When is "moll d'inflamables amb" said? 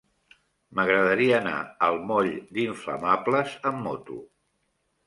2.13-3.89